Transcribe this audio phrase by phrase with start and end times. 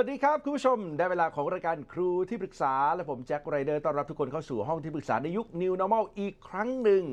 [0.00, 7.04] สวัสดีครับ คุณผู้ชม ได้เวลาของรายการครูที่ปรึกษา และผมแจ็คไรเดอร์ต้อนรับทุกคนเข้าสู่ห้องที่ปรึกษาในยุค New Normal อีกครั้งหนึ่ง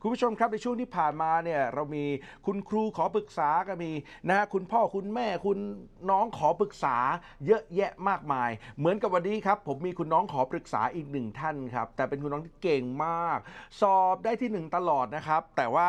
[0.00, 2.04] คุณผู้ชมครับในช่วงที่ผ่านมาเนี่ยเรามี
[2.46, 3.90] คุณครูขอปรึกษาก็มี
[4.28, 5.58] นะฮะคุณพ่อคุณแม่คุณ
[6.10, 6.96] น้องขอปรึกษา
[7.46, 13.38] เยอะแยะมากมาย เหมือนกับวันนี้ครับ ผมมีคุณน้องขอปรึกษาอีกหนึ่งท่านครับ แต่เป็นคุณน้องที่เก่งมาก
[13.80, 15.88] สอบได้ที่หนึ่งตลอดนะครับ แต่ว่า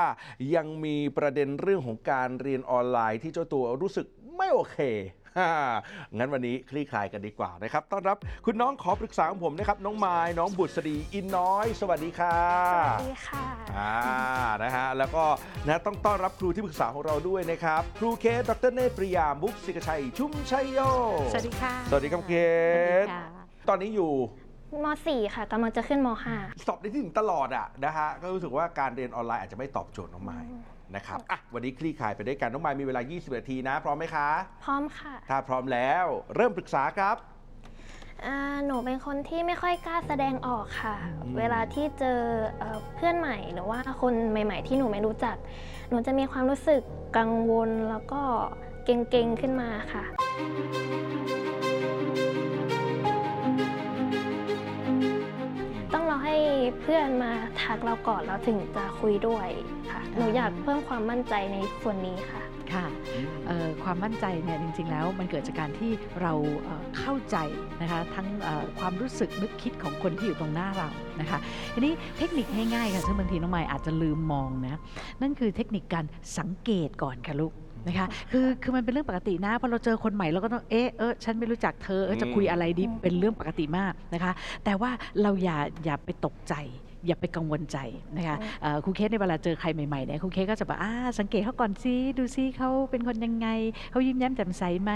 [0.55, 4.07] ยังมีประเด็นเรื่องของการเรียนออนไลน์ ที่เจ้าตัวรู้สึก
[4.37, 4.79] ไม่โอเค
[6.17, 12.37] งั้นวันนี้คลี่คลายกันดีกว่านะครับ ต้อนรับคุณน้องขอปรึกษาของผมนะครับ น้องไม้น้องบุตรดีอินน้อย สวัสดีค่ะ
[12.75, 13.45] สวัสดีค่ะ
[13.77, 13.93] อ่า
[14.63, 15.23] นะฮะแล้วก็
[15.67, 20.79] นะต้องต้อนรับครูที่ปรึกษาของเราด้วยนะครับ ครูเคสดรเนตรปริยามุกศิกชัย ชุ่มชัยโย
[21.31, 22.33] สวัสดีค่ะ สวัสดีครับเค
[23.07, 23.23] สวัสสดีค่ะ
[23.69, 24.13] ตอนนี้อยู่
[24.85, 26.09] ม .4 ค่ะกำลังจะขึ้นม
[26.67, 30.39] สอบได้ที่หนึ่งตลอดอะนะฮะก็รู้สึกว่าการเรียนออนไลน์อาจจะไม่ตอบโจทย์น้องไม้
[30.95, 37.17] นะครับอะวันนี้คลี่คลายไปด้วยกันน้องไม้มีเวลา 20 นาทีนะ พร้อมไหมคะ .5 พร้อมค่ะถ้าพร้อมแล้วเริ่มปรึกษาครับ
[38.25, 42.19] อ่าหนูเป็นคนที่ไม่ค่อยกล้าแสดงออกค่ะ อืม เวลาที่เจอ
[42.59, 45.35] เอ่อเพื่อนใหม่หรือว่าคนใหม่ ๆ ที่หนูไม่รู้จัก
[45.89, 46.81] หนูจะมีความรู้สึก
[47.17, 48.21] กังวลแล้วก็
[48.85, 50.03] เกรงๆขึ้นมาค่ะ
[55.93, 56.35] ต้องรอให้
[56.81, 57.31] เพื่อนมา
[57.61, 59.78] ทักเราก่อนแล้วถึงจะคุยด้วยค่ะ
[60.19, 62.41] หนูอยากเพิ่มความมั่นใจในส่วนนี้ค่ะ
[62.73, 62.85] ค่ะ
[63.47, 67.37] เอ่อความมั่นใจเนี่ยจริง ๆ แล้วมันเกิดจากการที่เราเอ่อเข้าใจ
[67.81, 71.39] นะคะทั้งเอ่อความรู้สึกนึกคิดของคนที่อยู่ตรงหน้าเรานะคะ
[71.73, 74.79] ทีนี้เทคนิคง่ายๆค่ะซึ่งบางทีน้องใหม่อาจจะลืมมองนะ
[75.21, 76.05] นั่นคือเทคนิคการ
[76.37, 77.53] สังเกตก่อนค่ะลูก
[77.87, 84.31] นะคะคือคือมันเป็นเรื่องปกตินะพอเราเจอคนใหม่เราก็ต้องเอ๊ะเออฉันไม่รู้จักเธอเออจะคุยอะไรดีอืมเป็นเรื่องปกติมากนะคะ
[84.65, 84.91] แต่ว่า
[85.21, 86.55] เราอย่าอย่าไปตกใจ
[87.07, 87.77] อย่าไปกังวลใจ
[88.17, 93.47] นะคะอืมเอ่อครูเคสในเวลาเจอใครใหม่ๆเนี่ยครูเคสก็จะแบบอ่าสังเกตเขาก่อนซิดูซิเขาเป็นคนยังไง
[93.91, 94.91] เขายิ้มแย้มแจ่มใสไหม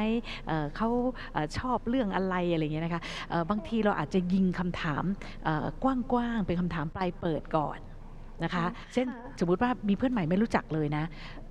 [0.47, 0.90] เอ่อเขา
[1.34, 5.03] เอ่อชอบเรื่องอะไรอะไรอย่างเงี้ยนะคะเอ่อบางทีเราอาจจะยิงคำถาม
[5.46, 7.80] เอ่อกว้างๆเป็นคำถามปลายเปิดก่อน
[8.44, 11.04] นะคะ เช่นค่ะสมมุติว่ามีเพื่อนใหม่ไม่รู้จักเลยนะ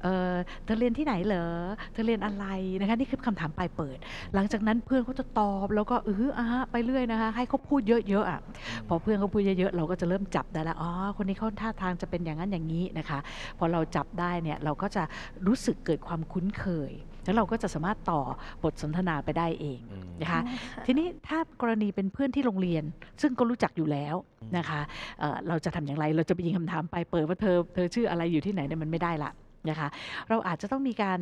[0.03, 1.47] เอ่อเธอเรียนที่ไหนเหรอ
[1.93, 2.47] เธอเรียนอะไร
[2.81, 3.99] นะคะนี่คือคำถามปลายเปิด
[4.35, 8.41] หลังจากนั้นเพื่อนเขาจะตอบแล้วก็เอออ่าฮะไปเรื่อยนะคะ ให้เขาพูดเยอะๆอะ
[8.89, 13.19] พอเพื่อนเขาพูดเยอะๆเราก็จะเริ่มจับได้แล้วอ๋อคนนี้เขาท่าทางจะเป็นอย่างนั้นอย่างนี้นะคะ
[13.59, 15.03] พอเราจับได้เนี่ยเราก็จะ
[15.47, 16.93] รู้สึกเกิดความคุ้นเคย
[17.25, 18.21] แล้วเราก็จะสามารถต่อ
[18.63, 19.79] บทสนทนาไปได้เอง
[20.21, 20.41] นะคะ
[20.87, 22.85] ทีนี้ถ้ากรณีเป็นเพื่อนที่โรงเรียน
[23.23, 24.15] ซึ่งก็รู้จักอยู่แล้ว
[24.57, 24.81] นะคะ
[25.21, 29.31] เอ่อเราจะทำอย่างไรเราจะไปยิงคำถามไปเปิดว่าเธอเธอชื่ออะไรอยู่ที่ไหนเนี่ยมันไม่ได้ละ
[29.69, 29.89] นะคะ
[30.29, 31.19] เราอาจจะต้องมีการ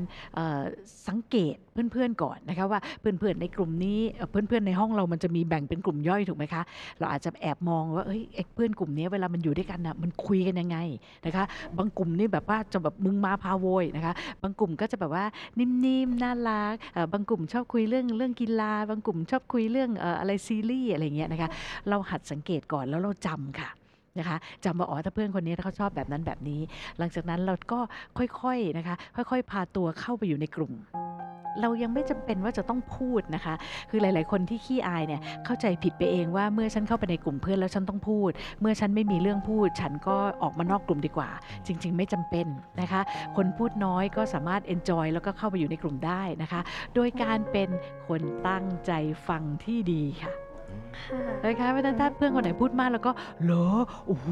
[1.08, 1.56] สังเกต
[1.92, 6.62] เพื่อนๆก่อนนะคะว่าเพื่อนๆในกลุ่มนี้เพื่อนๆในห้องเรามันจะมีแบ่งเป็นกลุ่มย่อยถูกไหมคะ
[6.98, 8.22] เราอาจจะแอบมองว่าเอ้ย
[8.54, 10.78] เพื่อนกลุ่มนี้เวลามันอยู่ด้วยกันน่ะมันคุยกันยังไง
[11.26, 11.44] นะคะ
[11.78, 14.12] บางกลุ่มนี่แบบว่าจะแบบมึงมาพาโวยนะคะ
[14.42, 15.24] บางกลุ่มก็จะแบบว่า
[15.58, 16.74] นิ่มๆน่ารัก
[17.12, 21.48] บางกลุ่มชอบคุยเรื่องเรื่องกีฬา บางกลุ่มชอบคุยเรื่องเอ่ออะไรซีรีส์อะไรเงี้ยนะคะ
[21.88, 23.70] เราหัดสังเกตก่อนแล้วเราจำค่ะ
[24.18, 26.60] นะคะจำว่าอ๋อถ้าเพื่อนคนนี้เขาชอบแบบนั้นแบบนี้
[26.98, 27.80] หลังจากนั้นเราก็
[28.18, 30.74] ค่อยๆนะคะ ค่อยๆ พาตัวเข้าไปอยู่ในกลุ่ม
[31.60, 33.54] เรายังไม่จำเป็นว่าจะต้องพูดนะคะ
[33.90, 41.30] คือหลาย ๆ คนที่ขี้อายเนี่ยเข้าใจผิดไปเองว่าเมื่อฉันเข้าไปในกลุ่มเพื่อนแล้วฉันต้องพูด เมื่อฉันไม่มีเรื่องพูด ฉันก็ออกมานอกกลุ่มดีกว่า
[41.66, 42.46] จริง ๆ ไม่จำเป็น
[42.80, 43.00] นะคะ
[43.36, 46.60] คนพูดน้อยก็สามารถ enjoy แล้วก็เข้าไปอยู่ในกลุ่มได้นะคะ
[46.94, 47.68] โดยการเป็น
[48.06, 48.92] คนตั้งใจ
[49.28, 50.49] ฟังที่ดีค่ะ
[51.44, 53.12] นะคะเพราะฉะนั้นถ้าเพื่อนคนไหนพูดมากแล้วก็
[53.44, 53.66] เหรอ
[54.06, 54.28] โอ้โห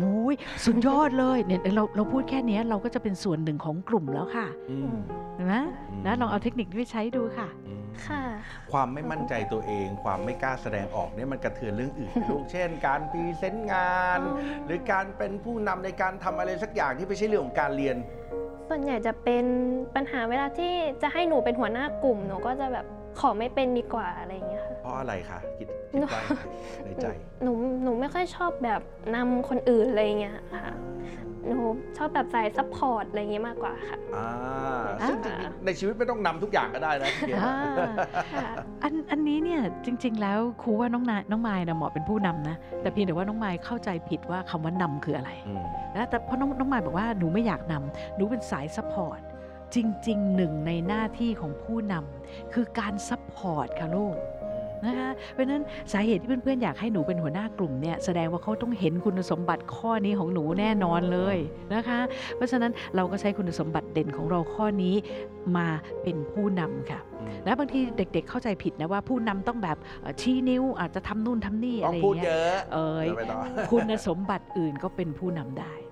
[0.65, 4.93] สุดยอดเลยเนี่ยเราเราพูดแค่เนี้ยเราก็จะเป็นส่วนหนึ่งของกลุ่มแล้วค่ะอืม
[5.35, 5.55] เห็นไหม
[6.07, 8.23] นะลองเอาเทคนิคนี้ไปใช้ดูค่ะอืมค่ะ
[8.73, 14.21] ความไม่มั่นใจตัวเอง ความไม่กล้าแสดงออกเนี่ยมันกระเทือนเรื่องอื่นลูกเช่น การพรีเซนต์งาน
[14.67, 17.97] หรือการเป็นผู้นำในการทำอะไรสักอย่างที่ไม่ใช่เรื่องของการเรียน
[18.69, 19.45] ส่วนใหญ่จะเป็น
[19.95, 22.87] ปัญหาเวลาที่จะให้หนูเป็นหัวหน้ากลุ่มหนูก็จะแบบ
[23.21, 26.43] ขอไม่เป็นดีกว่าอะไรอย่างเงี้ยค่ะ เพราะอะไรคะคิดคิดว่ายังไง
[26.85, 27.07] ในใจ
[27.43, 28.83] หนูหนูไม่ค่อยชอบแบบ
[29.15, 30.75] นำคนอื่นอะไรอย่างเงี้ยค่ะ
[31.47, 31.59] หนู
[31.97, 34.29] ชอบแบบสาย support อะไรอย่างเงี้ยมากกว่าค่ะ อ่า
[35.01, 37.57] อ่าซึ่งจริงๆในชีวิตไม่ต้องนำทุกอย่างก็ได้นะพี่เกียรติอ่า
[38.35, 38.51] ค่ะ
[38.83, 45.63] อันอันนี้เนี่ยจริง ๆ แล้วครูว่าน้องไมล์น้องไมล์นะเหมาะเป็นผู้นำนะแต่เพียงแต่ว่าน้องไมล์เข้าใจผิดว่าคำว่านำคืออะไรอืม
[45.97, 49.21] นะแต่เพราะน้องน้องไมล์บอกว่าหนูไม่อยากนำหนูเป็นสาย support
[49.75, 49.77] จ
[50.09, 54.17] ริงๆหนึ่งในหน้าที่ของผู้นำคือการ support ค่ะลูก
[54.87, 55.63] นะคะเพราะฉะนั้น
[55.93, 61.37] สาเหตุที่เพื่อนๆอยากให้หนูเป็นหัวหน้ากลุ่มเนี่ยแสดงว่าเขาต้องเห็นคุณสมบัติข้อนี้ของหนูแน่นอนเลย
[61.75, 62.01] นะคะ
[62.37, 64.95] เพราะฉะนั้นเราก็ใช้คุณสมบัติเด่นของเราข้อนี้
[65.57, 65.69] มา
[66.03, 75.88] เป็นผู้นำค่ะอืมนะบางทีเด็กๆเข้าใจผิดนะว่าผู้นำต้องแบบเอ่อชี้นิ้วอาจจะทำนู่นทำนี่ต้อะองไรอย่างเงี้ยเอ้ยเดี๋ยวไปต่อคุณสมบัติอื่นก็เป็นผู้นำได้เออ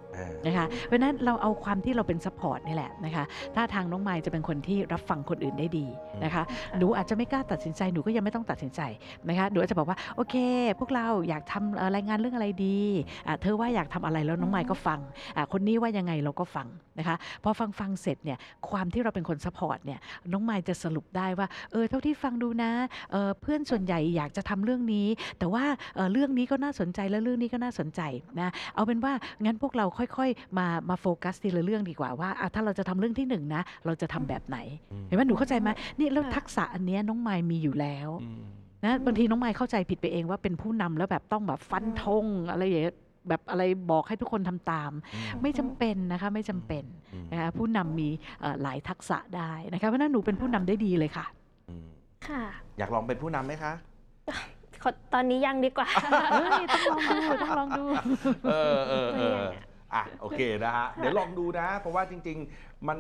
[0.47, 3.25] นะคะเพราะฉะนั้นเราเอาความที่เราเป็น support นี่แหละนะคะ
[3.55, 5.87] ถ้าทางน้องไมล์จะเป็นคนที่รับฟังคนอื่นได้ดี
[6.25, 6.43] นะคะ
[6.79, 8.81] หนูอาจจะไม่กล้าตัดสินใจหนูก็ยังไม่ต้องตัดสินใจ
[9.29, 10.35] นะคะหนูอาจจะบอกว่าโอเค
[10.81, 12.79] พวกเราอยากทำเอ่อรายงานเรื่องอะไรดี
[13.27, 15.01] อะเธอว่าอยากทำอะไรแล้วน้องไมล์ก็ฟัง
[15.37, 16.67] อะคนนี้ว่ายังไงเราก็ฟัง
[16.99, 19.99] นะคะพอฟังฟังเสร็จเนี่ยความที่เราเป็นคน support เนี่ย
[20.33, 22.71] น้องไมล์จะสรุปได้ว่าเออเท่าที่ฟังดูนะ
[23.13, 25.07] เออเพื่อนส่วนใหญ่อยากจะทำเรื่องนี้
[25.39, 25.65] แต่ว่า
[25.97, 28.01] เอ่อเรื่องนี้ก็น่าสนใจและเรื่องนี้ก็น่าสนใจ
[28.41, 29.13] นะเอาเป็นว่า
[29.45, 34.59] งั้นพวกเราค่อยๆ มามาโฟกัสทีละเรื่องดีกว่าว่าอะถ้าเราจะทำเรื่องที่หนึ่งนะ เราจะทำแบบไหน
[34.93, 35.69] อืมเห็นไหมหนูเข้าใจไหม
[35.99, 38.43] นี่แล้วค่ะทักษะอันเนี้ยน้องไมล์มีอยู่แล้วอืม
[38.85, 42.97] นะบางทีน้องไมล์เข้าใจผิดไปเองว่าเป็นผู้นำแล้วแบบต้องแบบฟันธงอะไรอย่างเงี้ย
[43.29, 48.09] แบบอะไรบอกให้ทุกคนทำตามอืมไม่จำเป็นนะคะไม่จำเป็นอืมนะคะผู้นำมี
[48.41, 51.27] เอ่อหลายทักษะได้นะคะเพราะฉะนั้นหนูเป็นผู้นำได้ดีเลยค่ะ
[51.71, 51.89] อืม
[52.29, 52.43] ค่ะ
[52.79, 53.73] อยากลองเป็นผู้นำไหมคะ
[54.83, 55.89] ขอตอนนี้ยังดีกว่า
[56.31, 57.85] เอ้ยต้องลองดูต้องลองดู
[58.51, 59.19] เออเออเอ
[59.95, 62.99] อไม่ออยากอะอะโอเคนะฮะเดี๋ยวลองดูนะ เพราะว่าจริง ๆ มัน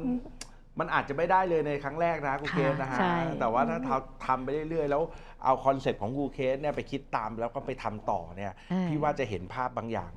[0.78, 5.02] มันอาจจะไม่ได้เลยในครั้งแรกนะครูเคสนะฮะ ใช่ แต่ว่าถ้าเราทำไปเรื่อยๆ แล้ว
[5.44, 10.10] เอา concept ของครูเคสเนี่ยไปคิดตามแล้วก็ไปทำต่อเนี่ยเออพี่ว่าจะเห็นภาพบางอย่าง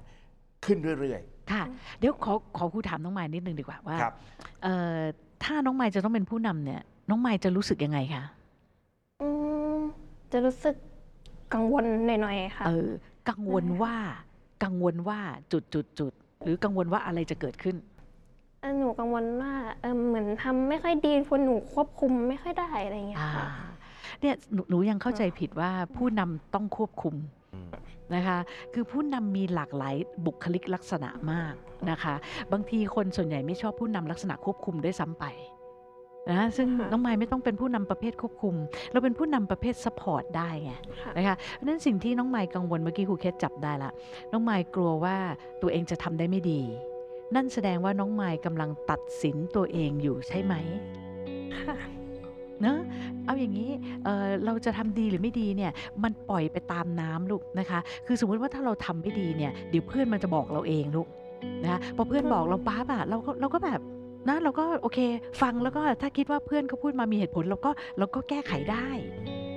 [0.66, 1.21] ขึ้นเรื่อย
[1.51, 1.63] ค่ะ
[2.00, 4.13] เดี๋ยวขอขอครูถามน้องไมล์นิดนึงดีกว่าว่าๆครับ
[4.63, 4.98] เอ่อ
[5.44, 8.24] ถ้าน้องไมล์จะต้องเป็นผู้นำเนี่ย น้องไมล์จะรู้สึกยังไงคะ
[9.22, 9.27] อื
[9.77, 9.80] ม
[10.31, 10.75] จะรู้สึก
[11.54, 12.89] กังวลหน่อยๆค่ะ เออ
[13.30, 13.95] กังวลว่า
[14.63, 15.19] กังวลว่า
[15.51, 16.13] จุดจุดจุด
[16.44, 17.75] หรือกังวลว่าอะไรจะเกิดขึ้น
[18.62, 23.47] เอ่อหนูกังวลว่าเออเหมือนทำไม่ค่อยดีคนหนูควบคุมไม่ค่อยได้อะไรอย่างเงี้ยอ่าค่ะ
[24.21, 27.15] เนี่ยหนูหนูยังเข้าใจผิดว่าผู้นำต้องควบคุม
[27.53, 27.69] อืม
[28.15, 28.38] นะคะ
[28.74, 29.95] คือผู้นำมีหลากหลาย
[30.25, 31.53] บุคลิกลักษณะมาก
[31.91, 32.15] นะคะ
[32.51, 35.25] บางทีคนส่วนใหญ่ไม่ชอบผู้นำลักษณะควบคุมด้วยซ้ำไป
[36.31, 38.56] นะซึ่งค่ะน้องไมล์ไม่ต้องเป็นผู้นำประเภทควบคุม
[38.92, 40.72] เราเป็นผู้นำประเภท support ได้ไง
[41.02, 43.92] ค่ะนะคะเพราะฉะนั้นสิ่งที่น้องไมล์กังวลเมื่อกี้ครูเคสจับได้ละ
[44.31, 45.18] น้องไมล์กลัวว่า
[45.62, 46.62] ตัวเองจะทำได้ไม่ดี
[47.36, 50.54] นั่นแสดงว่าน้องไมล์กำลังตัดสินตัวเองอยู่ใช่ไหม
[51.58, 51.76] ค่ะ
[52.62, 52.80] เนอะ
[53.25, 53.70] เอาอย่างนี้
[54.04, 55.72] เอ่อเราจะทำดีหรือไม่ดีเนี่ย
[56.04, 61.08] มันปล่อยไปตามน้ำลูกนะคะ คือสมมติว่าถ้าเราทำไม่ดีเนี่ยเดี๋ยวเพื่อนมันจะบอกเราเองลูก
[61.64, 63.82] นะคะพอเพื่อนบอกเราป้าบอะเราก็เราก็แบบ
[64.27, 65.00] นะเราก็โอเค
[65.42, 68.89] ฟังแล้วก็ถ้าคิดว่าเพื่อนเขาพูดมามีเหตุผลเราก็เราก็แก้ไขได้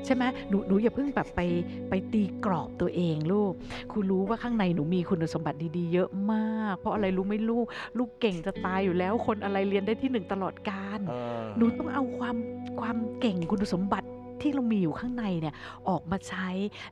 [0.06, 1.40] ใช่ไหมหนูหนูอย่าเพิ่งแบบไป
[1.88, 3.52] ไปตีกรอบตัวเองลูก
[3.90, 7.66] ครูรู้ว่าข้างในหนูมีคุณสมบัติดีๆ เยอะมาก เพราะอะไรรู้ไหม่ลูก
[7.98, 12.36] ลูกเก่งจะตายอยู่แล้ว คนอะไรเรียนได้ที่หนึ่งตลอดกาลเออหนูต้องเอาความ
[12.80, 14.08] ความเก่งคุณสมบัติ
[14.40, 15.54] ที่เรามีอยู่ข้างในเนี่ย
[15.88, 16.48] ออกมาใช้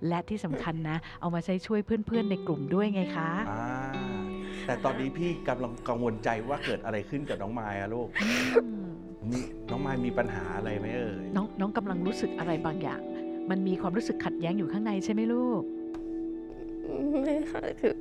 [0.08, 8.28] และที่สำคัญนะ เอามาใช้ช่วยเพื่อนๆในกลุ่มด้วยไงคะอ่า แต่ตอนนี้พี่กำลังกังวลใจว่าเกิดอะไรขึ้นกับน้องมายอะลูกอื
[8.84, 8.86] ม
[9.30, 9.38] มี
[9.70, 13.00] น้องมายมีปัญหาอะไรไหมเอ่ยน้องน้องกำลังรู้สึกอะไรบางอย่าง
[13.50, 15.62] มันมีความรู้สึกขัดแย้งอยู่ข้างในใช่ไหมลูก
[17.22, 17.94] ไม่ค่ะคือ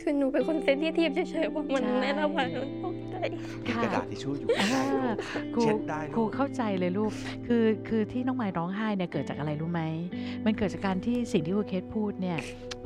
[0.00, 3.15] คือหนูเป็นคนเซนซิทีฟเฉยๆว่ามันใช่ไม่ระวังมันตกใจ
[3.64, 5.16] มีกระดาษทิชชู่อยู่ข้างในลูก
[5.54, 7.12] ครูเช็ดได้ครูลูกเข้าใจเลยลูก
[7.46, 9.82] คือคือที่น้องไม้ร้องไห้เนี่ยเกิดจากอะไรรู้ไหม
[10.44, 12.38] มันเกิดจากการที่สิ่งที่ครูเคสพูดเนี่ย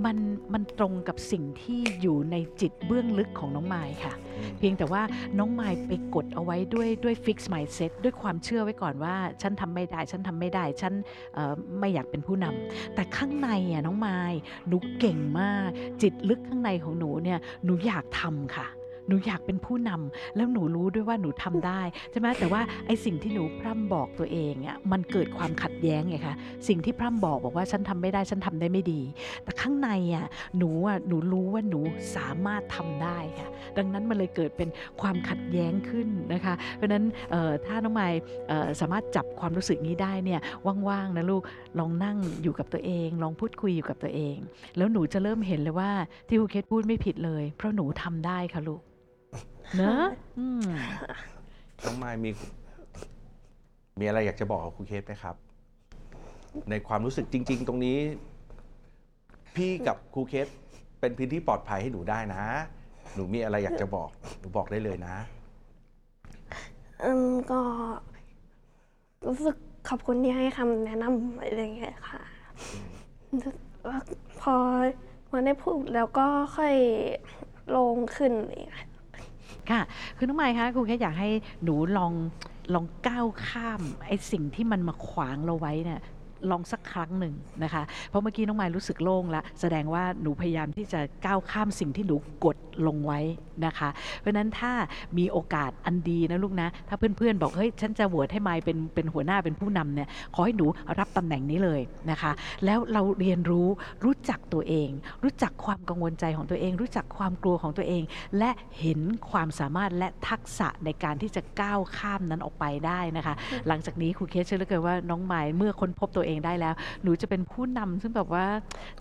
[0.06, 0.19] มัน
[0.55, 5.02] มันตรงกับสิ่งที่อยู่ในจิตเบื้องลึกของน้องไม้ค่ะ อืม เพียงแต่ว่า
[5.38, 10.93] น้องไมล์ไปกดเอาไว้ด้วยด้วยฟิกซ์ mindset ด้วยความเชื่อไว้ก่อนว่า ฉันทำไม่ได้ ฉันทำไม่ได้ ฉัน
[11.35, 14.38] เอ่อไม่อยากเป็นผู้นำแต่ข้างในอะน้องไมล์
[14.69, 15.69] หนูเก่งมาก
[16.02, 18.66] จิตลึกข้างในของหนูเนี่ยหนูอยากทำค่ะ
[19.11, 26.35] หนูอยากเป็นผู้นำแล้วหนูรู้ด้วยว่าหนูทำได้ใช่ไหมแต่ว่าไอสิ่งที่หนูพร่ำบอกตัวเองอะมันเกิดความขัดแย้งไงคะ
[26.69, 29.00] สิ่งที่พร่ำบอกบอกว่าฉันทำไม่ได้ฉันทำได้ไม่ดี
[29.45, 30.26] แต่ข้างในอะ
[30.59, 31.81] หนูอะหนูรู้ว่าหนู
[32.17, 33.49] สามารถทำได้ค่ะ
[33.79, 34.69] ดังนั้นมันเลยเกิดเป็น
[35.00, 40.40] ความขัดแย้งขึ้นนะคะ เพราะฉะนั้นเอ่อถ้าน้องไมล์เอ่อสามารถจับความรู้สึกนี้ได้เนี่ย
[40.88, 41.43] ว่างๆนะลูก
[41.79, 44.37] ลองนั่งอยู่กับตัวเอง ลองพูดคุยอยู่กับตัวเอง
[44.76, 45.90] แล้วหนูจะเริ่มเห็นเลยว่า
[46.29, 50.08] ที่ครูเคสพูดไม่ผิดเลย เพราะหนูทำได้ค่ะลูกเนอะ
[50.38, 50.68] อืม
[51.84, 52.30] น้องมายมี
[53.99, 55.37] มีอะไรอยากจะบอกกับครูเคสไหมครับ
[56.70, 57.99] ในความรู้สึกจริง ๆ ตรงนี้
[59.56, 60.46] พี่กับครูเคส
[61.00, 62.42] เป็นพื้นที่ปลอดภัยให้หนูได้นะ
[63.14, 64.10] หนูมีอะไรอยากจะบอก
[64.40, 65.16] หนูบอกได้เลยนะ
[67.04, 67.60] อืมก็
[69.26, 69.56] รู้สึก
[69.88, 72.22] ขอบคุณที่ให้คำแนะนำอะไรอย่างเงี้ยค่ะ
[73.87, 73.99] ว่า
[74.40, 74.54] พอ
[75.28, 76.75] พอได้พูดแล้วก็ค่อย
[77.76, 78.89] ลงขึ้นอะไรอย่างเงี้ย
[79.71, 79.80] ค่ะ
[80.16, 81.30] คือน้องไมค์คะครูแค่อยากให้
[81.64, 82.12] หนูลอง
[82.75, 86.00] ลองก้าวข้ามไอ้สิ่งที่มันมาขวางเราไว้เนี่ย
[86.50, 92.56] ลองสักครั้งหนึ่งนะคะ เพราะเมื่อกี้น้องไมายรู้สึกโล่งแล้วแสดงว่าหนูพยายามที่จะก้าวข้ามสิ่งที่หนูกด
[92.87, 93.20] ลงไว้
[93.66, 93.88] นะคะ
[94.20, 94.73] เพราะนั้นถ้า
[95.18, 100.66] มีโอกาสอันดีนะลูกนะ ถ้าเพื่อนๆ บอกเฮ้ยฉันจะโหวตให้ไมายเป็นเป็นหัวหน้าเป็นผู้นำเนี่ยขอให้หนู
[100.99, 101.80] รับตำแหน่งนี้เลย
[102.11, 102.32] นะคะ
[102.64, 103.68] แล้วเราเรียนรู้
[104.04, 104.90] รู้จักตัวเอง
[105.25, 108.02] รู้จักความกังวลใจของตัวเอง รู้จักความกลัวของตัวเอง
[108.38, 113.35] และเห็นความสามารถและทักษะในการที่จะก้าวข้ามนั้นออกไปได้นะคะ
[113.68, 118.46] หลังจากนี้ครูเคสเชื่อเหลือเกินว่าน้องไม้เมื่อค้นพบตัวเองได้แล้ว หนูจะเป็นผู้นำซึ่งแบบว่า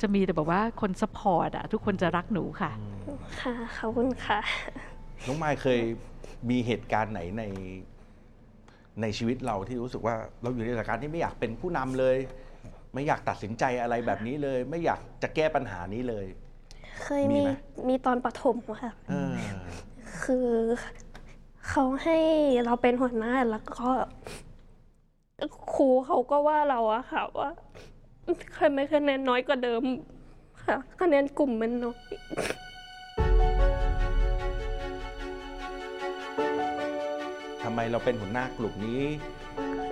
[0.01, 2.71] จะมีแต่แบบว่าคนสปอร์ตอะทุกคนจะรักหนูค่ะ
[3.41, 4.39] ค่ะ ขอบคุณค่ะ
[5.27, 5.79] น้องมายเคย
[6.50, 7.43] มีเหตุการณ์ไหนใน
[9.01, 12.17] ในชีวิตเราที่รู้สึกว่าเราอยู่ในสถานการณ์ที่ไม่อยากเป็นผู้นำเลย
[12.93, 16.25] ไม่อยากตัดสินใจอะไรแบบนี้เลย ไม่อยากจะแก้ปัญหานี้เลย
[17.03, 17.51] เคยมีมีไหม
[17.89, 19.36] มีตอนประถมค่ะเออ
[20.24, 20.50] คือ
[21.69, 22.17] เขาให้
[22.65, 23.89] เราเป็นหัวหน้าแล้วก็
[25.74, 27.50] ครูเขาก็ว่าเราอะค่ะว่า
[28.53, 29.84] เคยไม่คะแนนน้อยกว่าเดิม
[30.65, 32.01] ค่ะ คะแนนกลุ่มมันน้อย
[37.63, 39.03] ทำไมเราเป็นหัวหน้ากลุ่มนี้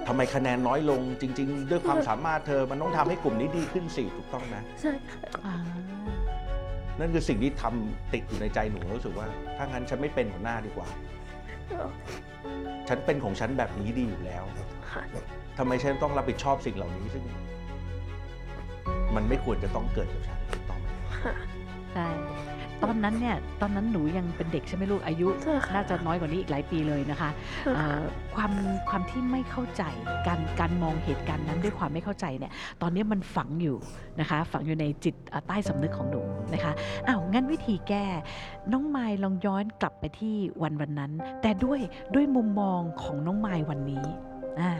[0.07, 5.55] ทำไมคะแนนน้อยลงจริง ๆ ด้วยความสามารถเธอมันต้องทำให้กลุ่มนี้ดีขึ้นสิถูกต้องไหมใช่ค่ะ
[6.99, 9.27] นั่นคือสิ่งที่ทำติดอยู่ในใจหนูรู้สึกว่า
[9.57, 10.87] ถ้างั้นฉันไม่เป็นหัวหน้าดีกว่า
[12.89, 14.43] ฉันเป็นของฉันแบบนี้ดีอยู่แล้ว
[14.97, 15.23] ค่ะ
[15.57, 17.23] ทำไมฉันต้องรับผิดชอบสิ่งเหล่านี้ซึ่ง
[19.15, 21.33] มันไม่ควรจะต้องเกิดกับฉันถูกต้องไหมค่ะ
[21.93, 22.07] ใช่
[22.83, 27.29] ตอนนั้นเนี่ยตอนนั้นหนูยังเป็นเด็กใช่ไหมลูกอายุใช่ค่ะ น่าจะน้อยกว่านี้อีกหลายปีเลยนะคะ
[27.75, 28.01] เอ่อ
[28.35, 28.51] ความ
[28.89, 29.83] ความที่ไม่เข้าใจ
[30.27, 32.51] การการมองเหตุการณ์นั้นด้วยความไม่เข้าใจเนี่ย
[32.81, 33.77] ตอนนี้มันฝังอยู่
[34.19, 36.21] นะคะ ฝังอยู่ในจิตเอ่อใต้สำนึกของหนู
[36.53, 36.71] นะคะ
[37.07, 38.05] อ้าวงั้นวิธีแก้
[38.71, 41.11] น้องไมายลองย้อนกลับไปที่วันวันนั้น
[41.41, 41.79] แต่ด้วย
[42.15, 44.05] ด้วยมุมมองของน้องไมายวันนี้
[44.59, 44.71] อ่า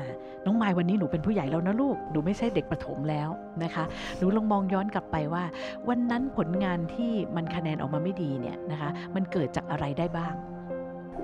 [0.46, 3.30] น้องไมายวันนี้หนูเป็นผู้ใหญ่แล้วนะลูก หนูไม่ใช่เด็กประถมแล้ว
[3.64, 3.84] นะคะ
[4.18, 5.44] หนูลองมองย้อนกลับไปว่า
[5.90, 10.34] วันนั้นผลงานที่มันคะแนนออกมาไม่ดีเนี่ยนะคะ มันเกิดจากอะไรได้บ้าง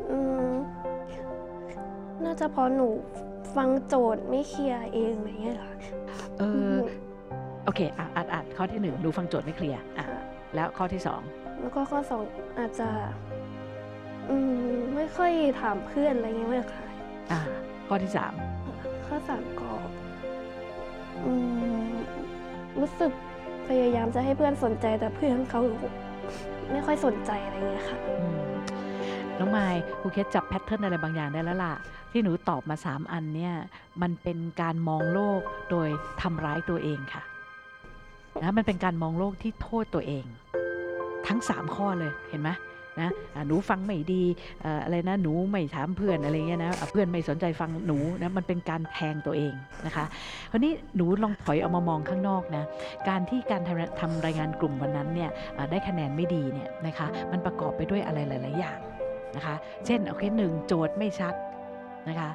[0.09, 0.17] อื
[0.47, 0.51] ม
[2.23, 2.87] น่าจะเพราะหนู
[3.55, 5.73] ฟังโจทย์ไม่เคลียร์เองอะไรเงี้ยค่ะ
[6.39, 6.73] เออ
[7.65, 10.05] โอเคอะอ่านอ่านข้อที่หนึ่งดูฟังโจทย์ไม่เคลียร์อะ
[10.55, 11.21] แล้วข้อที่สอง
[11.59, 12.21] แล้วก็ข้อสอง
[12.59, 12.89] อาจจะ
[14.29, 14.35] อื
[14.71, 15.31] ม ไม่ค่อย
[15.61, 16.85] ถามเพื่อนอะไรเงี้ยเลยค่ะ
[17.31, 17.39] อ่า
[17.87, 18.33] ข้อที่สาม
[19.05, 19.71] ข้อสามก็
[21.25, 21.33] อื
[21.89, 21.93] ม
[22.79, 23.11] รู้สึก
[23.67, 25.61] พยายามจะให้เพื่อนสนใจแต่เพื่อนเขา
[26.71, 28.41] ไม่ค่อยสนใจอะไรเงี้ยค่ะอืม
[29.39, 31.73] น้องไมายครูเคสจับแพทเทิร์นอะไรบางอย่างได้แล้วล่ะ
[32.11, 33.53] ที่หนูตอบมา 3 อันเนี่ย
[34.01, 35.89] มันเป็นการมองโลกโดย
[36.21, 37.23] ทำร้ายตัวเองค่ะ
[38.41, 40.25] นะมันเป็นการมองโลกที่โทษตัวเอง
[41.27, 42.49] ทั้ง 3 ข้อเลยเห็นไหม
[42.99, 43.09] นะ
[43.47, 44.23] หนูฟังไม่ดี
[44.83, 49.53] อะไรนะหนูไม่ถามเพื่อนอะไรเงี้ยนะเพื่อนไม่สนใจฟังหนูนะมันเป็นการแทงตัวเอง
[49.85, 50.05] นะคะ
[50.51, 52.63] คราวนี้หนูลองถอยออกมามองข้างนอกนะ
[53.09, 55.29] การที่การทำทำรายงานกลุ่มวันนั้นเนี่ย
[55.71, 58.79] ได้คะแนนไม่ดีเนี่ยนะคะมันประกอบไปด้วยอะไรหลาย ๆ อย่าง
[59.35, 61.33] นะคะเช่นโอเคหนึ่งโจทย์ไม่ชัด
[62.09, 62.29] นะคะ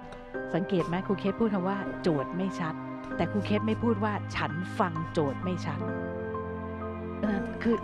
[0.55, 2.75] สังเกตไหมครูเคสพูดคำว่าโจทย์ไม่ชัด
[3.17, 5.81] แต่ครูเคสไม่พูดว่าฉันฟังโจทย์ไม่ชัด
[7.63, 7.77] คือ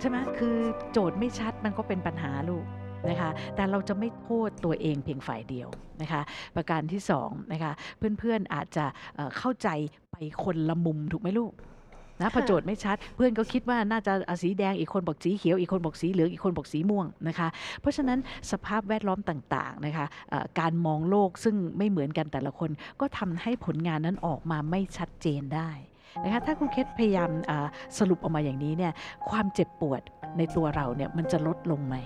[0.00, 0.56] ใช่ไหมคือ
[0.92, 2.64] โจทย์ไม่ชัดมันก็เป็นปัญหาลูก
[3.08, 5.68] นะคะแต่เราจะไม่โทษตัวเองเพียงฝ่ายเดียว
[6.02, 6.22] นะคะ
[6.56, 7.72] ประการที่สองนะคะ
[8.18, 8.84] เพื่อนๆอาจจะ
[9.16, 9.68] เอ่อเข้าใจ
[10.12, 11.54] ไปคนละมุมถูกไหมลูก
[12.20, 17.48] นะพอค่ะโจทย์ไม่ชัด เพื่อนก็คิดว่าน่าจะเอาสีแดงอีกคนบอกสีเขียวอีกคนบอกสีเหลืองอีกคนบอกสีม่วงนะคะ
[17.80, 18.18] เพราะฉะนั้น
[18.50, 22.70] สภาพแวดล้อมต่างๆนะคะเอ่อการมองโลกซึ่งไม่เหมือนกันแต่ละคน
[23.00, 25.70] ก็ทำให้ผลงานนั้นออกมาไม่ชัดเจนได้
[26.24, 27.30] นะคะถ้าครูเคสพยายาม
[27.98, 28.92] สรุปออกมาอย่างนี้เนี่ย
[29.30, 30.02] ความเจ็บปวด
[30.38, 31.96] ในตัวเราเนี่ยมันจะลดลงไหม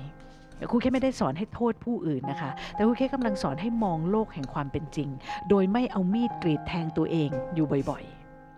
[0.71, 5.09] ครูเคสไม่ได้สอนให้โทษผู้อื่นนะคะ แต่ครูเคสกำลังสอนให้มองโลกแห่งความเป็นจริง
[5.49, 8.05] โดยไม่เอามีดกรีดแทงตัวเองอยู่บ่อย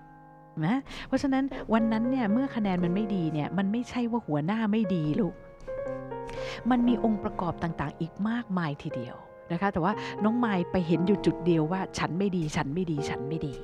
[0.05, 0.77] ๆนะ
[1.09, 5.35] เพราะฉะนั้นวันนั้นเนี่ยเมื่อคะแนนมันไม่ดีเนี่ยมันไม่ใช่ว่าหัวหน้าไม่ดีลูก
[6.71, 9.17] มันมีองค์ประกอบต่างๆ อีกมากมายทีเดียว
[9.53, 9.93] นะคะ แต่ว่า
[10.25, 13.55] น้องไมายไปเห็นอยู่จุดเดียวว่าฉันไม่ดีฉันไม่ดีฉันไม่ดี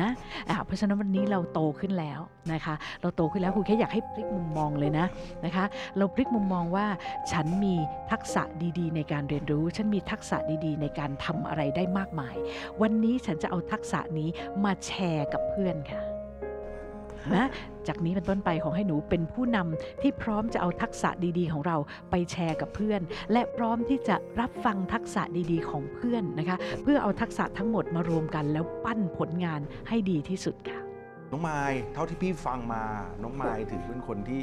[0.00, 0.08] นะ
[0.48, 2.20] อ่าเพราะฉะนั้นวันนี้เราโตขึ้นแล้ว
[2.52, 5.06] นะคะ เราโตขึ้นแล้วครูแค่อยากให้พลิกมุมมองเลยนะ
[5.44, 5.64] นะคะ
[5.96, 6.86] เราพลิกมุมมองว่า
[7.32, 7.74] ฉันมี
[8.10, 8.42] ทักษะ
[8.78, 12.34] ดีๆ ในการเรียนรู้ ฉันมีทักษะดีๆ ในการทำอะไรได้มากมาย
[12.82, 14.28] วันนี้ฉันจะเอาทักษะนี้
[14.64, 16.09] มาแชร์กับเพื่อนค่ะ
[17.34, 17.48] นะ
[17.88, 21.76] จากนี้เป็นต้นไปขอให้หนูเป็นผู้นำที่พร้อมจะเอาทักษะดีๆ ของเรา
[22.10, 23.00] ไปแชร์กับเพื่อน
[23.32, 30.80] และพร้อมที่จะรับฟังทักษะดีๆ ของเพื่อนนะคะ เพื่อเอาทักษะทั้งหมดมารวมกัน แล้วปั้นผลงานให้ดีที่สุดค่ะ
[31.32, 32.84] น้องไมายเท่าที่พี่ฟังมา
[33.22, 34.42] น้องไมายถือเป็นคนที่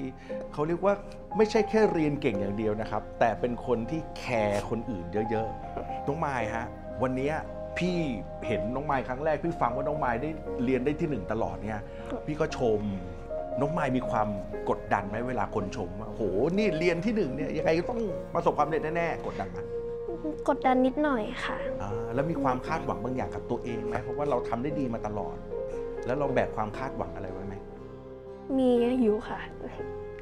[0.53, 0.93] เขาเรียกว่า
[1.37, 6.65] ไม่ใช่แค่เรียนเก่งอย่างเดียวนะครับ แต่เป็นคนที่แคร์คนอื่นเยอะๆน้องไมายฮะ
[7.03, 7.35] วันเนี้ย
[7.79, 7.97] พี่
[8.47, 10.29] เห็นน้องไมค์ครั้งแรกพี่ฟังว่าน้องไมค์ได้
[10.63, 11.79] เรียนได้ที่หนึ่งตลอดเนี่ย
[12.25, 12.81] พี่ก็ชม
[13.61, 14.27] น้องไมค์มีความ
[14.69, 16.21] กดดันไหมเวลาคนชมว่าโห
[16.57, 17.97] นี่เรียนที่หนึ่งเนี่ยยังไงก็ต้อง
[18.33, 19.59] ประสบความสำเร็จแน่ๆกดดันไหม
[20.49, 25.35] กดดันนิดหน่อยค่ะอ่าแล้วมีความคาดหวังบางอย่างกับตัวเองไหมเพราะว่าเราทำได้ดีมาตลอด
[26.05, 27.55] แล้วเราแบกความคาดหวังอะไรไว้ไหม
[28.57, 28.69] มี
[29.03, 29.39] อยู่ค่ะ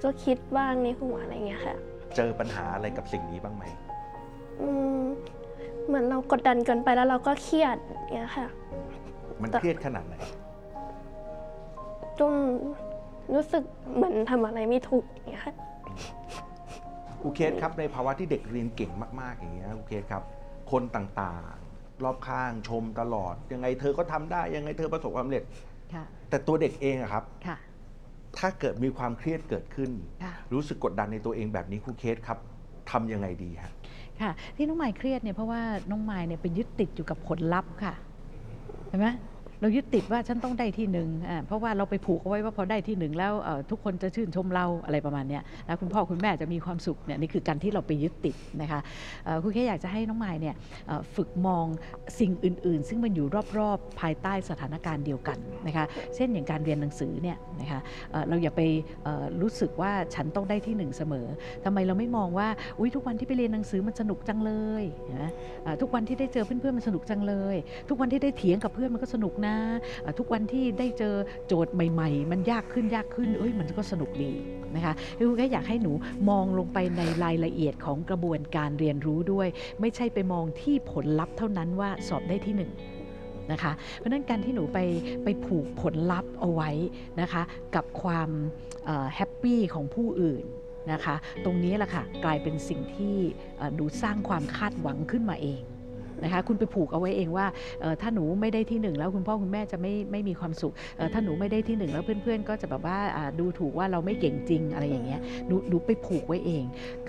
[0.03, 1.75] ก็คิดบ้างในหัวอะไรเงี้ยค่ะ
[2.15, 3.63] เจอปัญหาอะไรกับสิ่งนี้บ้างไหม
[4.61, 4.69] อื
[4.99, 5.01] ม
[5.87, 8.47] เหมือนเรากดดันเกินไปแล้วเราก็เครียดอย่างเงี้ยค่ะ
[9.41, 10.15] มันเครียดขนาดไหน
[12.19, 12.33] จน
[13.33, 13.63] รู้สึก
[13.95, 15.53] เหมือนทำอะไรไม่ถูกอย่างเงี้ยค่ะ
[17.21, 20.23] ครูเคสครับในภาวะที่เด็กเรียนเก่งมาก ๆ อย่างเงี้ยครูเคสครับ
[20.71, 25.43] คนต่างๆ รอบข้างชมตลอด ยังไงเธอก็ทำได้ยังไงเธอประสบความสำเร็จ
[25.93, 27.57] ค่ะแต่ตัวเด็กเองอะครับค่ะ
[28.37, 29.91] ถ้าเกิดมีความเครียดเกิดขึ้น
[30.23, 32.39] ค่ะรู้สึกกดดันในตัวเองแบบนี้ครูเคสครับ
[32.91, 33.71] ทำยังไงดีฮะ
[34.21, 37.93] ค่ะ ที่น้องไมค์เครียดเนี่ยเพราะว่าน้องไมค์เนี่ยไปยึดติดอยู่กับผลลัพธ์ค่ะ
[38.87, 39.07] เห็นไหม
[39.61, 41.09] เรายึดติดว่าฉันต้องได้ที่หนึ่ง
[41.45, 43.33] เพราะว่าเราไปผูกเอาไว้ว่าพอได้ที่หนึ่งแล้ว
[43.69, 48.79] ทุกคนจะชื่นชมเราอะไรประมาณนี้แล้วคุณพ่อคุณแม่จะมีความสุขเนี่ยนี่คือการที่เราไปยึดติดนะคะ
[49.43, 50.55] คุณแค่อยากจะให้น้องไมค์เนี่ย
[51.15, 51.65] ฝึกมอง
[52.19, 55.85] สิ่งอื่น ๆ ซึ่งมันอยู่รอบๆภายใต้สถานการณ์เดียวกันนะคะ
[56.15, 57.79] เช่นอย่างการเรียนหนังสือเนี่ยนะคะ
[58.29, 58.61] เราอย่าไป
[59.41, 61.27] รู้สึกว่าฉันต้องได้ที่หนึ่งเสมอ
[61.65, 62.47] ทำไมเราไม่มองว่า
[62.79, 65.25] อุ้ยทุกวันที่ไปเรียนหนังสือมันสนุกจังเลยนไหม
[65.63, 67.55] เอ่อทุกวันที่ได้เจอเพื่อนๆมันสนุกจังเลย
[67.89, 69.55] ทุกวันที่ได้เถียงกับเพื่อนมันก็สนุกนะ
[70.17, 71.15] ทุกวันที่ได้เจอ
[71.47, 74.31] โจทย์ใหม่ ๆ มันยากขึ้นยากขึ้น เอ้ยมันก็สนุกดี
[74.75, 75.91] นะคะคือแค่อยากให้หนู
[76.29, 79.47] มองลงไปในรายละเอียดของกระบวนการเรียนรู้ด้วย
[79.81, 82.71] ไม่ใช่ไปมองที่ผลลัพธ์เท่านั้นว่าสอบได้ที่หนึ่ง
[83.51, 84.79] นะคะเพราะนั้นการที่หนูไป
[85.23, 86.71] ไปผูกผลลัพธ์เอาไว้
[87.21, 87.41] นะคะ
[87.75, 88.29] กับความ
[89.15, 90.43] แฮปปี้ของผู้อื่น
[90.91, 93.15] นะคะ ตรงนี้แหละค่ะกลายเป็นสิ่งที่
[93.57, 95.61] เอ่อหนูสร้างความคาดหวังขึ้นมาเอง
[96.23, 97.45] นะคะคุณไปผูกเอาไว้เองว่า
[97.81, 106.63] เอ่อถ้าหนูไม่ได้ที่หนึ่งแล้วคุณพ่อคุณแม่จะไม่ไม่มีความสุขเอ่อถ้าหนูไม่ได้ที่หนึ่งแล้วเพื่อนๆ ก็จะแบบว่าอ่าดูถูกว่าเราไม่เก่งจริงอะไรอย่างเงี้ยหนูหนูไปผูกไว้เอง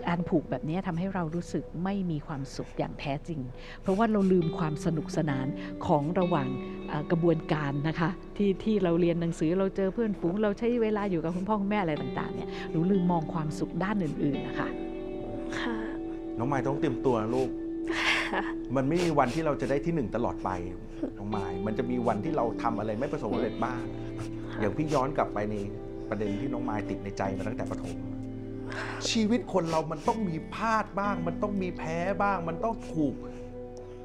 [0.07, 3.41] การผูกแบบนี้ทำให้เรารู้สึกไม่มีความสุขอย่างแท้จริง
[3.83, 5.47] เพราะว่าเราลืมความสนุกสนาน
[5.87, 6.49] ของระหว่าง
[6.89, 14.69] เอ่อกระบวนการนะคะที่ที่เราเรียนหนังสือเราเจอเพื่อนฝูง เราใช้เวลาอยู่กับคุณพ่อคุณแม่อะไรต่างๆเนี่ยหนูลืมมองความสุขด้านอื่นๆนะคะ
[15.59, 15.77] ค่ะ
[16.39, 17.49] น้องไม้ต้องเตรียมตัวนะลูก
[18.77, 20.51] มันไม่มีวันที่เราจะได้ที่หนึ่งตลอดไป
[21.19, 23.81] น้องไม้มันจะมีวันที่เราทำอะไรไม่ประสบความสำเร็จบ้าง
[24.61, 25.55] อย่างพี่ย้อนกลับไปใน
[26.09, 27.97] ประเด็นที่น้องไม้ติดในใจมาตั้งแต่ประถม
[29.11, 33.15] ชีวิตคนเรามันต้องมีพลาดบ้าง มันต้องมีแพ้บ้าง มันต้องถูก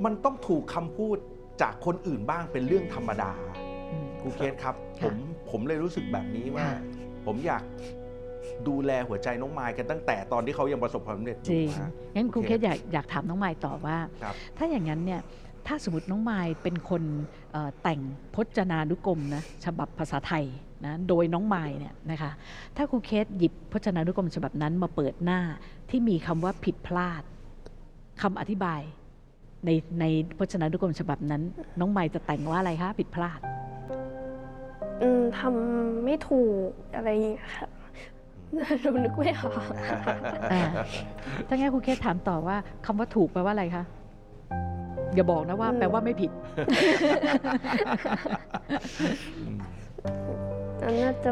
[0.05, 1.17] มันต้องถูกคำพูด
[1.61, 3.31] จากคนอื่นบ้างเป็นเรื่องธรรมดา
[3.91, 5.15] อืมครูเคสครับผค่ะม
[5.49, 6.77] ผมเลยรู้สึกแบบนี้ว่าค่ะ
[7.25, 7.63] ผมอยาก
[8.67, 15.21] ดูแลหัวใจน้องไมค์กันตั้งแต่ตอนที่เขายังประสบความสำเร็จอจริยู่งฮะงั้นครูโอเคเคสอยากอยากถามน้องไมค์ต่อว่า ครับ ถ้าอย่างนั้นเนี่ย
[15.67, 17.03] ถ้าสมมติน้องไมค์เป็นคน
[17.51, 18.01] เอ่อแต่ง
[18.35, 20.45] พจนานุกรมนะฉบับภาษาไทย
[20.85, 22.31] นะโดยน้องไมค์เนี่ยนะคะ
[22.77, 25.39] ถ้าครูเคสหยิบพจนานุกรมฉบับนั้นมาเปิดหน้า
[25.89, 27.23] ที่มีคำว่าผิดพลาด
[28.21, 28.81] คำอธิบาย
[29.65, 30.05] ในใน
[30.39, 31.41] พจนานุกรมฉบับนั้น
[31.79, 33.39] น้องไมค์จะแต่งว่าอะไรคะผิดพลาด
[35.01, 37.67] อืมทำไม่ถูกอะไรอย่างเงี้ยค่ะ
[38.81, 39.63] หนูนึกไม่ออก
[40.53, 40.61] อ่า
[41.47, 43.83] ถ้างั้นครูเคสถามต่อว่าคำว่าถูกแปลว่าอะไรคะ
[45.15, 46.31] อย่าบอกนะว่าอืมแปลว่าไม่ผิด
[50.83, 51.31] อันน่าจะ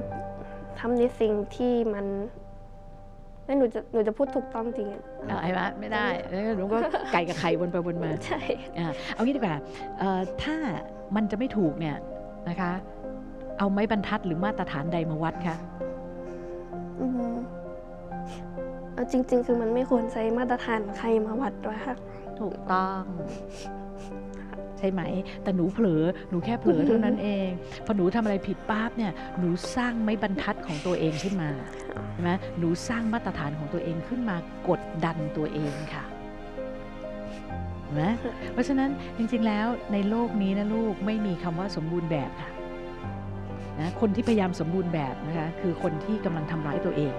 [0.80, 2.06] ทำในสิ่งที่มัน
[3.46, 6.78] ไม่หนูจะหนูจะพูดถูกต้องจริงอะอ่าไอ้บ้าไม่ได้แล้วหนูก็
[7.14, 8.40] ไก่กับไข่วนไปวนมาใช่
[8.78, 9.56] อ่าเอางี้ดีกว่า
[10.00, 10.56] เอ่อถ้า
[11.16, 11.98] มันจะไม่ถูกเนี่ย
[12.50, 12.72] นะคะ
[13.58, 15.56] เอาไม้บรรทัดหรือมาตรฐานใดมาวัดคะ
[17.00, 17.34] อืม
[18.94, 21.96] เอาจริง ๆ คือมันไม่ควรใช้มาตรฐานใครมาวัดด้วยค่ะ
[22.40, 23.02] ถูกต้อง
[24.78, 25.02] ใช่ไหม
[25.44, 27.50] แต่หนูเผลอหนูแค่เผลอเท่านั้นเอง
[27.86, 31.50] พอหนูทำอะไรผิดปั๊บเนี่ยหนูสร้างไม้บรรทัดของตัวเองขึ้นมา
[32.14, 34.36] ใช่ไหมหนูสร้างมาตรฐานของตัวเองขึ้นมา
[34.70, 36.04] กดดันตัวเองค่ะ
[37.84, 38.04] เห็นไหม
[38.54, 42.52] เพราะฉะนั้นจริงๆแล้วในโลกนี้นะลูกไม่มีคำว่าสมบูรณ์แบบค่ะ
[43.80, 47.14] นะคนที่พยายามสมบูรณ์แบบนะคะคือคนที่กำลังทำร้ายตัวเอง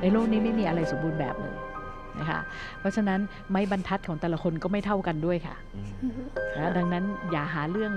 [0.00, 1.54] ในโลกนี้ไม่มีอะไรสมบูรณ์แบบเลย
[2.20, 2.40] นะคะ
[2.80, 5.56] เพราะฉะนั้นไม้บรรทัดของแต่ละคนก็ไม่เท่ากันด้วยค่ะ
[6.58, 7.92] นะดังนั้นอย่าหาเรื่อง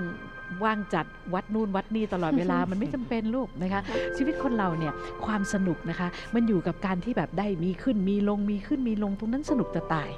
[0.64, 3.80] ว่างจัดวัดนู่นวัดนี่ตลอดเวลามันไม่จำเป็นลูกนะคะ
[4.16, 4.92] ชีวิตคนเราเนี่ย
[5.26, 10.10] ความสนุกนะคะ มันอยู่กับการที่แบบได้มีขึ้นมีลงมีขึ้นมีลงตรงนั้นสนุกจะตาย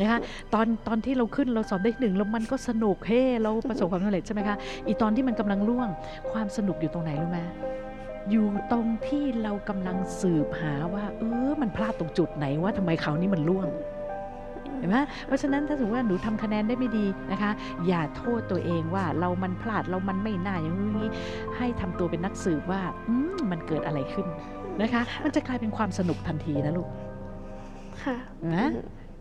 [0.00, 0.18] นะคะ
[0.54, 5.88] ตอนตอนที่เราขึ้นเราสอบได้หนึ่งแล้วมันก็สนุกเฮ้เราประสบความสำเร็จใช่ไหมคะอีตอนที่มันกำลังล่วง
[6.32, 7.38] ความสนุกอยู่ตรงไหนรู้ไหม
[8.30, 13.68] อยู่ตรงที่เรากำลังสืบหาว่า เออมันพลาดตรงจุดไหนว่าทำไมเขาวนี้มันล่วง
[14.66, 17.50] อเห็นไหมเพราะฉะนั้นถ้าสมมติว่าหนูทำคะแนนได้ไม่ดีนะคะ
[17.86, 21.08] อย่าโทษตัวเองว่าเรามันพลาดเรามันไม่น่าอย่างนี้
[21.56, 24.26] ให้ทำตัวเป็นนักสืบว่าอืมมันเกิดอะไรขึ้น
[24.82, 26.88] นะคะ มันจะกลายเป็นความสนุกทันทีนะลูก
[28.02, 28.16] ค่ะ
[28.54, 28.66] นะ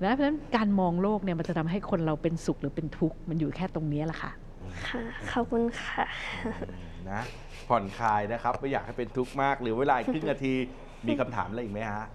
[0.04, 4.32] นะเพราะฉะนั้นการมองโลกเนี่ยมันจะทำให้คนเราเป็นสุขหรือเป็นทุกข์มันอยู่แค่ตรงนี้แหละค่ะ
[4.90, 6.06] ค่ะ ขอบคุณค่ะ
[7.12, 7.22] นะ
[7.68, 10.54] ผ่อนคลายนะครับ ไม่อยากให้เป็นทุกข์มากหรือเวลาอีกครึ่งนาที
[11.08, 12.06] มีคำถามอะไรอีกไหมฮะ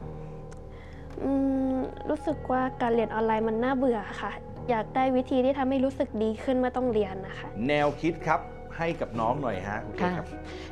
[1.22, 1.30] อื
[1.72, 1.74] ม
[2.10, 4.32] รู้สึกว่าการเรียนออนไลน์มันน่าเบื่อค่ะ
[4.70, 8.40] อยากได้วิธีที่ทำให้รู้สึกดีขึ้นเมื่อต้องเรียนนะคะ แนวคิดครับ
[8.78, 10.26] ให้กับน้องหน่อยฮะโอเคค่ะ ครับ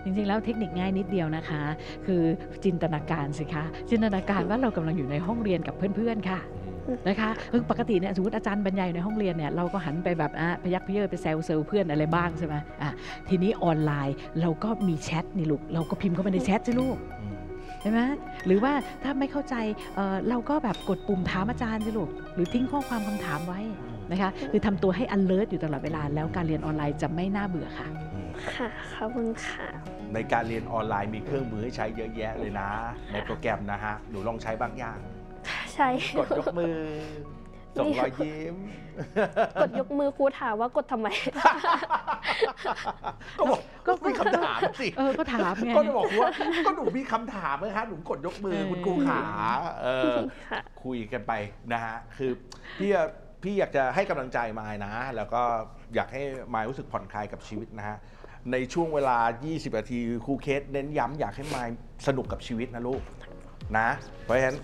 [0.05, 1.63] จริงๆ แล้วเทคนิคง่ายนิดเดียวนะคะ
[2.07, 2.23] คือ
[2.65, 6.41] จินตนาการสิคะ จินตนาการว่าเรากำลังอยู่ในห้องเรียนกับเพื่อนๆ ค่ะ
[7.09, 12.91] นะคะคือปกติเนี่ยสมมติอาจารย์บรรยายอยู่ในห้องเรียนเนี่ยเราก็หันไปแบบอะพยักเพยเยอไปแซวเซลเพื่อนอะไรบ้างใช่ไหมอะ
[13.29, 17.35] ทีนี้ออนไลน์เราก็มีแชทนี่ลูกเราก็พิมพ์เข้าไปในแชทสิลูกอืม
[17.81, 18.01] ใช่ไหม
[18.47, 18.73] หรือว่า
[19.03, 19.55] ถ้าไม่เข้าใจ
[19.95, 23.61] เอ่อเราก็แบบกดปุ่มถามอาจารย์สิลูกหรือทิ้งข้อความคำถามไว้
[24.11, 27.89] นะคะคือทำตัวให้ alert อยู่ตลอดเวลา แล้วการเรียนออนไลน์จะไม่น่าเบื่อค่ะ
[28.55, 29.67] ค่ะขอบคุณค่ะ
[30.15, 32.69] ในการเรียนออนไลน์มีเครื่องมือให้ใช้เยอะแยะเลยนะ
[33.13, 34.99] ในโปรแกรมนะฮะหนูลองใช้บางอย่าง
[35.79, 35.89] ใช่
[36.19, 36.77] กดยกมือ
[37.79, 38.57] ส่งรอยยิ้ม
[39.61, 41.09] กดยกมือครูถามว่ากดทำไม
[43.39, 46.29] ก็บอกก็ก็มีคำถามสิเออก็ถามไงก็จะบอกว่า
[46.67, 49.21] ก็หนูมีคำถามไหมคะหนูกดยกมือเออคุณครูขา
[49.83, 50.15] เออ
[50.51, 51.33] ค่ะคุยกันไป
[51.73, 52.31] นะฮะคือ
[52.79, 53.07] พี่อะ
[53.43, 55.43] พี่อยากจะให้กำลังใจมายนะ แล้วก็
[55.95, 56.23] อยากให้
[56.55, 57.97] มายรู้สึกผ่อนคลายกับชีวิตนะฮะ
[58.53, 61.69] ในช่วงเวลา 20 นาทีครูเคสเน้นย้ำอยากให้มาย
[62.07, 63.03] สนุกกับชีวิตนะลูก
[63.79, 63.89] นะ
[64.25, 64.59] เพราะฉะนั้น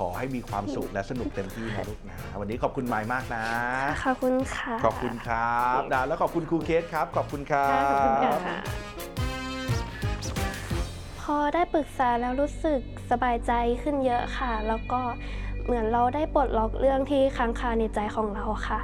[0.00, 3.44] ขอให้มีความสุขและสนุกเต็มที่นะลูกนะ วันนี้ขอบคุณมายมากนะ
[4.04, 8.58] ขอบคุณค่ะขอบคุณครับนะแล้วขอบคุณครูเคสครับ ขอบคุณครัค่ะขอบคุณบ ค่ะ
[11.20, 15.00] พอได้ปรึกษาแล้วรู้สึกสบายใจขึ้นเยอะค่ะ แล้วก็
[15.64, 18.80] เหมือนเราได้ปลดล็อกเรื่องที่ค้างคาในใจของเราค่ะ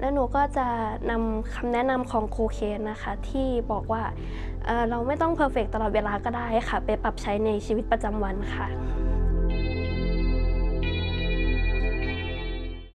[0.00, 0.66] แล้วหนูก็จะ
[1.10, 4.02] นำคำแนะนำของครูเคนนะคะ ที่บอกว่า
[4.66, 8.66] เอ่อเราไม่ต้องเพอร์เฟกตลอดเวลาก็ได้ค่ะ ไปปรับใช้ในชีวิตประจำวันค่ะ